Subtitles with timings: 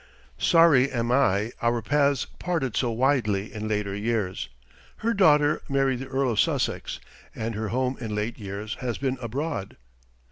[0.39, 4.49] Sorry am I our paths parted so widely in later years.
[5.05, 6.99] Her daughter married the Earl of Sussex
[7.35, 9.77] and her home in late years has been abroad.